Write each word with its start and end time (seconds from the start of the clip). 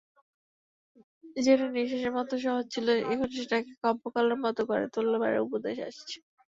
যেটা 1.37 1.65
নিশ্বাসের 1.75 2.13
মতো 2.17 2.33
সহজ 2.45 2.65
ছিল 2.73 2.87
এখন 3.05 3.29
সেটাকে 3.37 3.71
কাব্যকলার 3.83 4.37
মতো 4.45 4.61
করে 4.63 4.79
গড়ে 4.79 4.93
তোলবার 4.95 5.33
উপদেশ 5.45 5.77
আসছে। 5.89 6.17